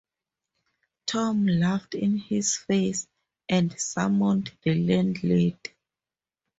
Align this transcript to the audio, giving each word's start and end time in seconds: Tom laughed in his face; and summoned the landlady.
Tom 1.05 1.45
laughed 1.45 1.93
in 1.93 2.17
his 2.17 2.55
face; 2.55 3.07
and 3.47 3.79
summoned 3.79 4.51
the 4.63 4.73
landlady. 4.73 5.59